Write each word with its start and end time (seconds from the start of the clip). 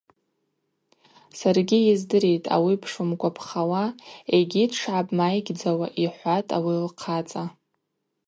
Саргьи 1.39 1.79
йыздыритӏ 1.87 2.49
ауи 2.55 2.75
бшлымгвапхауа 2.81 3.83
йгьи 4.39 4.63
дшгӏабмайгьдзауа,– 4.71 5.87
йхӏватӏ 6.03 6.53
ауи 6.57 6.75
лхъацӏа. 6.87 7.43